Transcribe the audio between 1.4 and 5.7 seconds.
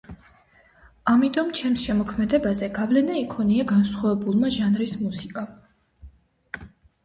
ჩემს შემოქმედებაზე გავლენა იქონია განსხვავებულმა ჟანრის მუსიკამ.